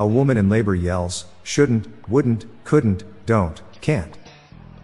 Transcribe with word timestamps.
A 0.00 0.06
woman 0.06 0.38
in 0.38 0.48
labor 0.48 0.74
yells, 0.74 1.26
shouldn't, 1.42 1.86
wouldn't, 2.08 2.46
couldn't, 2.64 3.04
don't, 3.26 3.60
can't. 3.82 4.16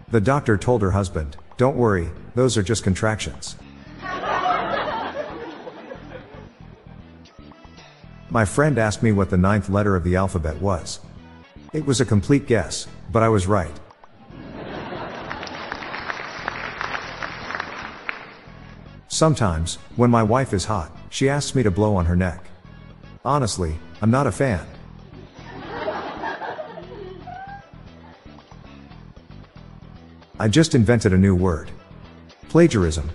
The 0.09 0.21
doctor 0.21 0.57
told 0.57 0.83
her 0.83 0.91
husband, 0.91 1.37
don't 1.57 1.75
worry, 1.75 2.11
those 2.35 2.55
are 2.55 2.61
just 2.61 2.83
contractions. 2.83 3.55
My 8.29 8.45
friend 8.45 8.77
asked 8.77 9.01
me 9.01 9.11
what 9.11 9.31
the 9.31 9.37
ninth 9.37 9.69
letter 9.69 9.95
of 9.95 10.03
the 10.03 10.15
alphabet 10.15 10.61
was. 10.61 10.99
It 11.73 11.87
was 11.87 11.99
a 11.99 12.05
complete 12.05 12.45
guess, 12.45 12.87
but 13.11 13.23
I 13.23 13.29
was 13.29 13.47
right. 13.47 13.73
Sometimes, 19.07 19.79
when 19.95 20.11
my 20.11 20.21
wife 20.21 20.53
is 20.53 20.65
hot, 20.65 20.95
she 21.09 21.27
asks 21.27 21.55
me 21.55 21.63
to 21.63 21.71
blow 21.71 21.95
on 21.95 22.05
her 22.05 22.15
neck. 22.15 22.45
Honestly, 23.25 23.79
I'm 23.99 24.11
not 24.11 24.27
a 24.27 24.31
fan. 24.31 24.63
I 30.39 30.47
just 30.47 30.75
invented 30.75 31.13
a 31.13 31.17
new 31.17 31.33
word. 31.33 31.71
Plagiarism. 32.49 33.09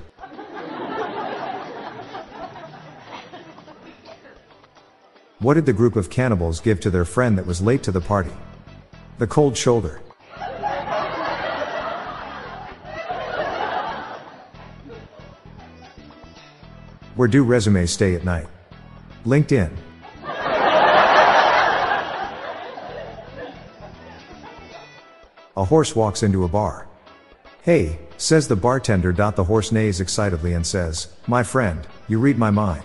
What 5.39 5.55
did 5.55 5.67
the 5.67 5.73
group 5.73 5.95
of 5.95 6.11
cannibals 6.11 6.59
give 6.59 6.81
to 6.81 6.91
their 6.91 7.05
friend 7.05 7.39
that 7.39 7.47
was 7.47 7.63
late 7.63 7.85
to 7.85 7.93
the 7.93 8.01
party? 8.01 8.33
The 9.19 9.27
cold 9.29 9.57
shoulder. 9.57 10.01
Where 17.15 17.29
do 17.29 17.45
resumes 17.45 17.93
stay 17.93 18.17
at 18.17 18.25
night? 18.25 18.49
LinkedIn. 19.25 19.71
A 25.57 25.65
horse 25.65 25.95
walks 25.95 26.25
into 26.25 26.43
a 26.43 26.49
bar. 26.49 26.89
Hey, 27.63 28.01
says 28.17 28.49
the 28.49 28.57
bartender. 28.57 29.13
The 29.13 29.45
horse 29.45 29.71
neighs 29.71 30.01
excitedly 30.01 30.55
and 30.55 30.67
says, 30.67 31.15
My 31.29 31.45
friend, 31.45 31.87
you 32.09 32.19
read 32.19 32.37
my 32.37 32.51
mind. 32.51 32.83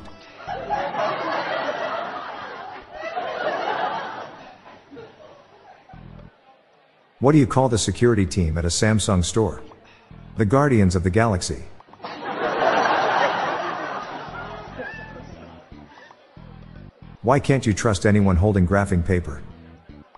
What 7.19 7.31
do 7.31 7.39
you 7.39 7.47
call 7.47 7.69
the 7.69 7.79
security 7.79 8.27
team 8.27 8.55
at 8.59 8.65
a 8.65 8.67
Samsung 8.67 9.25
store? 9.25 9.63
The 10.37 10.45
Guardians 10.45 10.95
of 10.95 11.01
the 11.01 11.09
Galaxy. 11.09 11.63
Why 17.23 17.39
can't 17.39 17.65
you 17.65 17.73
trust 17.73 18.05
anyone 18.05 18.35
holding 18.35 18.67
graphing 18.67 19.03
paper? 19.03 19.41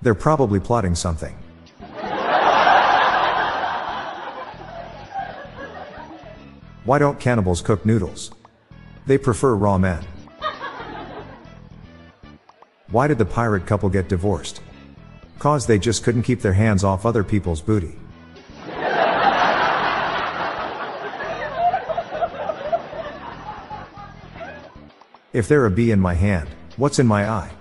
They're 0.02 0.14
probably 0.14 0.60
plotting 0.60 0.96
something. 0.96 1.39
Why 6.90 6.98
don't 6.98 7.20
cannibals 7.20 7.62
cook 7.62 7.86
noodles? 7.86 8.32
They 9.06 9.20
prefer 9.20 9.54
raw 9.54 9.78
men. 9.78 10.04
Why 12.90 13.08
did 13.08 13.20
the 13.20 13.26
pirate 13.26 13.68
couple 13.68 13.90
get 13.90 14.10
divorced? 14.10 14.62
Cause 15.38 15.68
they 15.68 15.78
just 15.78 16.04
couldn't 16.04 16.24
keep 16.24 16.42
their 16.42 16.54
hands 16.54 16.84
off 16.84 17.06
other 17.06 17.24
people's 17.24 17.62
booty. 17.62 17.96
If 25.32 25.48
there 25.48 25.68
a 25.68 25.70
bee 25.70 25.92
in 25.92 26.00
my 26.00 26.16
hand, 26.16 26.50
what's 26.76 26.98
in 26.98 27.06
my 27.06 27.30
eye? 27.30 27.52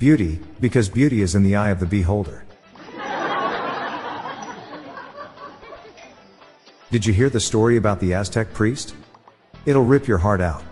Beauty, 0.00 0.40
because 0.58 0.88
beauty 0.88 1.22
is 1.22 1.36
in 1.36 1.44
the 1.44 1.54
eye 1.54 1.70
of 1.70 1.78
the 1.78 1.86
beholder. 1.86 2.44
Did 6.90 7.06
you 7.06 7.12
hear 7.12 7.30
the 7.30 7.38
story 7.38 7.76
about 7.76 8.00
the 8.00 8.14
Aztec 8.14 8.52
priest? 8.52 8.96
It'll 9.64 9.84
rip 9.84 10.08
your 10.08 10.18
heart 10.18 10.40
out. 10.40 10.64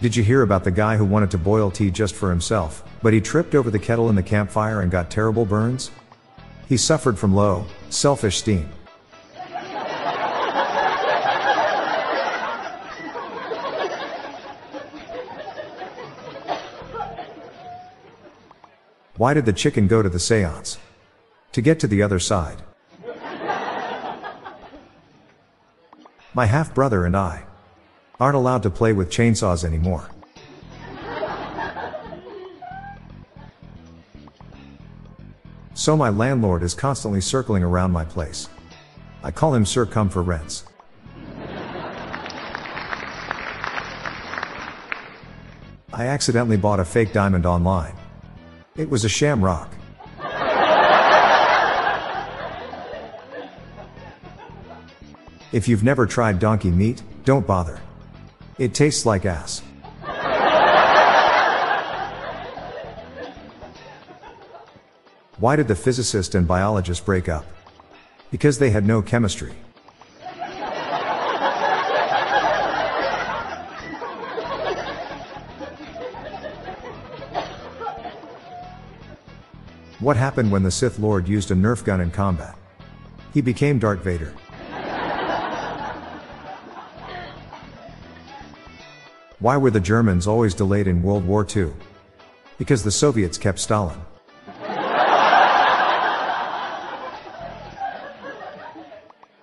Did 0.00 0.16
you 0.16 0.24
hear 0.24 0.42
about 0.42 0.64
the 0.64 0.72
guy 0.72 0.96
who 0.96 1.04
wanted 1.04 1.30
to 1.30 1.38
boil 1.38 1.70
tea 1.70 1.92
just 1.92 2.16
for 2.16 2.28
himself, 2.28 2.82
but 3.04 3.12
he 3.12 3.20
tripped 3.20 3.54
over 3.54 3.70
the 3.70 3.78
kettle 3.78 4.08
in 4.08 4.16
the 4.16 4.22
campfire 4.22 4.80
and 4.80 4.90
got 4.90 5.12
terrible 5.12 5.44
burns? 5.44 5.92
He 6.68 6.76
suffered 6.76 7.16
from 7.16 7.32
low, 7.32 7.66
selfish 7.88 8.38
steam. 8.38 8.68
Why 19.16 19.34
did 19.34 19.46
the 19.46 19.52
chicken 19.52 19.86
go 19.86 20.02
to 20.02 20.08
the 20.08 20.18
seance? 20.18 20.78
To 21.52 21.60
get 21.60 21.78
to 21.80 21.86
the 21.86 22.02
other 22.02 22.18
side. 22.18 22.62
My 26.34 26.46
half 26.46 26.74
brother 26.74 27.04
and 27.04 27.14
I 27.14 27.44
aren't 28.18 28.36
allowed 28.36 28.62
to 28.62 28.70
play 28.70 28.92
with 28.94 29.10
chainsaws 29.10 29.64
anymore. 29.64 30.08
So 35.74 35.96
my 35.96 36.08
landlord 36.08 36.62
is 36.62 36.74
constantly 36.74 37.20
circling 37.20 37.62
around 37.62 37.90
my 37.90 38.04
place. 38.04 38.48
I 39.22 39.30
call 39.30 39.54
him 39.54 39.66
Sir 39.66 39.84
Come 39.84 40.08
for 40.08 40.22
Rents. 40.22 40.64
I 45.92 46.06
accidentally 46.06 46.56
bought 46.56 46.80
a 46.80 46.84
fake 46.84 47.12
diamond 47.12 47.44
online. 47.44 47.94
It 48.76 48.88
was 48.88 49.04
a 49.04 49.08
sham 49.08 49.44
If 55.52 55.68
you've 55.68 55.84
never 55.84 56.06
tried 56.06 56.38
donkey 56.38 56.70
meat, 56.70 57.02
don't 57.24 57.46
bother. 57.46 57.78
It 58.58 58.72
tastes 58.72 59.04
like 59.04 59.26
ass. 59.26 59.62
Why 65.38 65.56
did 65.56 65.68
the 65.68 65.74
physicist 65.74 66.34
and 66.34 66.48
biologist 66.48 67.04
break 67.04 67.28
up? 67.28 67.44
Because 68.30 68.58
they 68.58 68.70
had 68.70 68.86
no 68.86 69.02
chemistry. 69.02 69.52
What 79.98 80.16
happened 80.16 80.50
when 80.50 80.62
the 80.62 80.70
Sith 80.70 80.98
Lord 80.98 81.28
used 81.28 81.50
a 81.50 81.54
Nerf 81.54 81.84
gun 81.84 82.00
in 82.00 82.10
combat? 82.10 82.56
He 83.34 83.40
became 83.40 83.78
Darth 83.78 84.00
Vader. 84.00 84.32
Why 89.42 89.56
were 89.56 89.72
the 89.72 89.80
Germans 89.80 90.28
always 90.28 90.54
delayed 90.54 90.86
in 90.86 91.02
World 91.02 91.26
War 91.26 91.44
II? 91.44 91.72
Because 92.58 92.84
the 92.84 92.92
Soviets 92.92 93.36
kept 93.36 93.58
Stalin. 93.58 93.98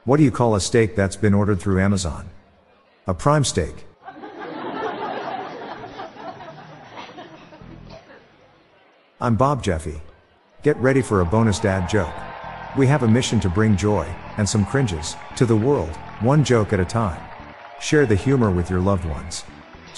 What 0.05 0.15
do 0.15 0.23
you 0.23 0.31
call 0.31 0.55
a 0.55 0.61
steak 0.61 0.95
that's 0.95 1.17
been 1.17 1.33
ordered 1.33 1.59
through 1.59 1.81
Amazon? 1.81 2.29
A 3.07 3.13
prime 3.13 3.43
steak. 3.43 3.75
I'm 9.19 9.35
Bob 9.35 9.61
Jeffy. 9.61 10.01
Get 10.63 10.77
ready 10.77 11.01
for 11.01 11.19
a 11.19 11.25
bonus 11.25 11.59
dad 11.59 11.89
joke. 11.89 12.13
We 12.77 12.87
have 12.87 13.03
a 13.03 13.07
mission 13.09 13.41
to 13.41 13.49
bring 13.49 13.75
joy, 13.75 14.07
and 14.37 14.47
some 14.47 14.65
cringes, 14.65 15.17
to 15.35 15.45
the 15.45 15.57
world, 15.57 15.93
one 16.21 16.45
joke 16.45 16.71
at 16.71 16.79
a 16.79 16.85
time. 16.85 17.21
Share 17.81 18.05
the 18.05 18.15
humor 18.15 18.49
with 18.49 18.69
your 18.69 18.79
loved 18.79 19.03
ones. 19.03 19.43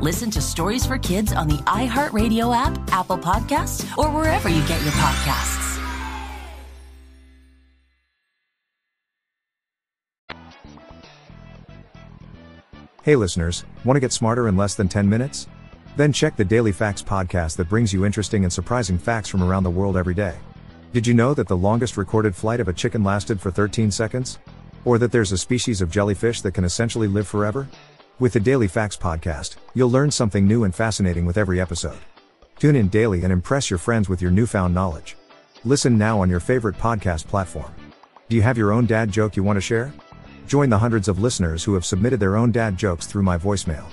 Listen 0.00 0.30
to 0.30 0.40
Stories 0.40 0.86
for 0.86 0.96
Kids 0.96 1.34
on 1.34 1.46
the 1.46 1.58
iHeartRadio 1.64 2.56
app, 2.56 2.78
Apple 2.90 3.18
Podcasts, 3.18 3.84
or 3.98 4.10
wherever 4.10 4.48
you 4.48 4.66
get 4.66 4.80
your 4.80 4.92
podcasts. 4.92 5.60
Hey 13.02 13.14
listeners, 13.14 13.64
want 13.84 13.96
to 13.96 14.00
get 14.00 14.12
smarter 14.12 14.48
in 14.48 14.56
less 14.56 14.74
than 14.74 14.88
10 14.88 15.06
minutes? 15.06 15.46
Then 15.96 16.14
check 16.14 16.34
the 16.34 16.46
Daily 16.46 16.72
Facts 16.72 17.02
podcast 17.02 17.56
that 17.56 17.68
brings 17.68 17.92
you 17.92 18.06
interesting 18.06 18.44
and 18.44 18.52
surprising 18.52 18.96
facts 18.96 19.28
from 19.28 19.42
around 19.42 19.64
the 19.64 19.70
world 19.70 19.98
every 19.98 20.14
day. 20.14 20.36
Did 20.94 21.06
you 21.06 21.12
know 21.12 21.34
that 21.34 21.46
the 21.46 21.58
longest 21.58 21.98
recorded 21.98 22.34
flight 22.34 22.60
of 22.60 22.68
a 22.68 22.72
chicken 22.72 23.04
lasted 23.04 23.38
for 23.38 23.50
13 23.50 23.90
seconds? 23.90 24.38
Or 24.86 24.96
that 24.96 25.12
there's 25.12 25.32
a 25.32 25.36
species 25.36 25.82
of 25.82 25.90
jellyfish 25.90 26.40
that 26.40 26.52
can 26.54 26.64
essentially 26.64 27.06
live 27.06 27.28
forever? 27.28 27.68
With 28.20 28.34
the 28.34 28.40
Daily 28.40 28.68
Facts 28.68 28.98
podcast, 28.98 29.56
you'll 29.72 29.90
learn 29.90 30.10
something 30.10 30.46
new 30.46 30.64
and 30.64 30.74
fascinating 30.74 31.24
with 31.24 31.38
every 31.38 31.58
episode. 31.58 31.96
Tune 32.58 32.76
in 32.76 32.88
daily 32.88 33.22
and 33.22 33.32
impress 33.32 33.70
your 33.70 33.78
friends 33.78 34.10
with 34.10 34.20
your 34.20 34.30
newfound 34.30 34.74
knowledge. 34.74 35.16
Listen 35.64 35.96
now 35.96 36.20
on 36.20 36.28
your 36.28 36.38
favorite 36.38 36.76
podcast 36.76 37.26
platform. 37.26 37.74
Do 38.28 38.36
you 38.36 38.42
have 38.42 38.58
your 38.58 38.72
own 38.72 38.84
dad 38.84 39.10
joke 39.10 39.36
you 39.36 39.42
want 39.42 39.56
to 39.56 39.62
share? 39.62 39.90
Join 40.46 40.68
the 40.68 40.76
hundreds 40.76 41.08
of 41.08 41.18
listeners 41.18 41.64
who 41.64 41.72
have 41.72 41.86
submitted 41.86 42.20
their 42.20 42.36
own 42.36 42.52
dad 42.52 42.76
jokes 42.76 43.06
through 43.06 43.22
my 43.22 43.38
voicemail. 43.38 43.86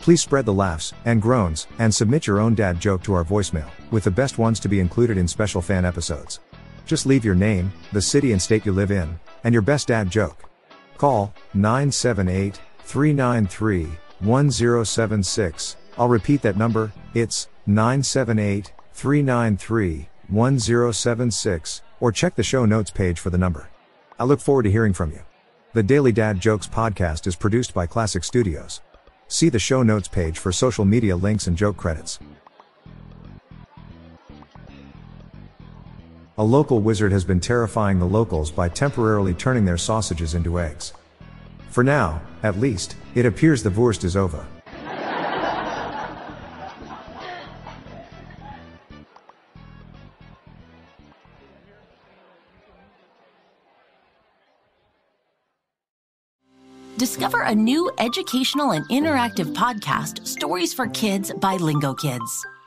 Please 0.00 0.22
spread 0.22 0.44
the 0.44 0.52
laughs 0.52 0.92
and 1.04 1.22
groans 1.22 1.68
and 1.78 1.94
submit 1.94 2.26
your 2.26 2.40
own 2.40 2.56
dad 2.56 2.80
joke 2.80 3.04
to 3.04 3.14
our 3.14 3.24
voicemail, 3.24 3.70
with 3.92 4.02
the 4.02 4.10
best 4.10 4.38
ones 4.38 4.58
to 4.58 4.68
be 4.68 4.80
included 4.80 5.16
in 5.16 5.28
special 5.28 5.62
fan 5.62 5.84
episodes. 5.84 6.40
Just 6.84 7.06
leave 7.06 7.24
your 7.24 7.36
name, 7.36 7.72
the 7.92 8.02
city 8.02 8.32
and 8.32 8.42
state 8.42 8.66
you 8.66 8.72
live 8.72 8.90
in, 8.90 9.20
and 9.44 9.52
your 9.52 9.62
best 9.62 9.86
dad 9.86 10.10
joke. 10.10 10.50
Call 10.96 11.32
978 11.54 12.60
393 12.88 13.86
1076. 14.20 15.76
I'll 15.98 16.08
repeat 16.08 16.40
that 16.40 16.56
number, 16.56 16.90
it's 17.12 17.48
978 17.66 18.72
393 18.94 20.08
1076, 20.28 21.82
or 22.00 22.10
check 22.10 22.34
the 22.34 22.42
show 22.42 22.64
notes 22.64 22.90
page 22.90 23.20
for 23.20 23.28
the 23.28 23.36
number. 23.36 23.68
I 24.18 24.24
look 24.24 24.40
forward 24.40 24.62
to 24.62 24.70
hearing 24.70 24.94
from 24.94 25.12
you. 25.12 25.20
The 25.74 25.82
Daily 25.82 26.12
Dad 26.12 26.40
Jokes 26.40 26.66
podcast 26.66 27.26
is 27.26 27.36
produced 27.36 27.74
by 27.74 27.84
Classic 27.84 28.24
Studios. 28.24 28.80
See 29.26 29.50
the 29.50 29.58
show 29.58 29.82
notes 29.82 30.08
page 30.08 30.38
for 30.38 30.50
social 30.50 30.86
media 30.86 31.14
links 31.14 31.46
and 31.46 31.58
joke 31.58 31.76
credits. 31.76 32.18
A 36.38 36.42
local 36.42 36.80
wizard 36.80 37.12
has 37.12 37.26
been 37.26 37.40
terrifying 37.40 37.98
the 37.98 38.06
locals 38.06 38.50
by 38.50 38.70
temporarily 38.70 39.34
turning 39.34 39.66
their 39.66 39.76
sausages 39.76 40.32
into 40.32 40.58
eggs. 40.58 40.94
For 41.68 41.84
now, 41.84 42.20
at 42.42 42.58
least, 42.58 42.96
it 43.14 43.26
appears 43.26 43.62
the 43.62 43.70
Wurst 43.70 44.04
is 44.04 44.16
over. 44.16 44.44
Discover 56.96 57.42
a 57.42 57.54
new 57.54 57.92
educational 57.98 58.72
and 58.72 58.84
interactive 58.88 59.54
podcast, 59.54 60.26
Stories 60.26 60.74
for 60.74 60.88
Kids 60.88 61.32
by 61.32 61.56
Lingokids. 61.56 62.44